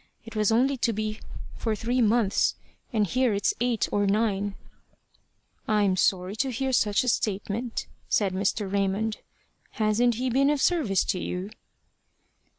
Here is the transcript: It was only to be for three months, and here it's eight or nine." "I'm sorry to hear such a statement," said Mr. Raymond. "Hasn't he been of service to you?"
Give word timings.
It 0.25 0.35
was 0.35 0.51
only 0.51 0.77
to 0.77 0.93
be 0.93 1.19
for 1.55 1.75
three 1.75 2.01
months, 2.01 2.55
and 2.91 3.05
here 3.05 3.35
it's 3.35 3.53
eight 3.61 3.87
or 3.91 4.07
nine." 4.07 4.55
"I'm 5.67 5.95
sorry 5.95 6.35
to 6.37 6.49
hear 6.49 6.73
such 6.73 7.03
a 7.03 7.07
statement," 7.07 7.85
said 8.09 8.33
Mr. 8.33 8.67
Raymond. 8.73 9.17
"Hasn't 9.73 10.15
he 10.15 10.31
been 10.31 10.49
of 10.49 10.59
service 10.59 11.03
to 11.03 11.19
you?" 11.19 11.51